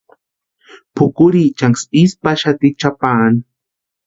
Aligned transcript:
Pʼukurhiichanksï 0.95 1.85
isï 2.01 2.17
paxati 2.23 2.67
chʼapaani. 2.79 3.39